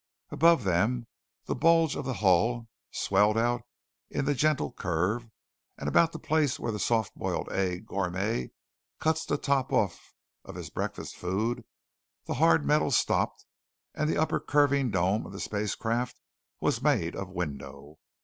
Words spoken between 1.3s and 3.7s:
the bulge of the hull swelled out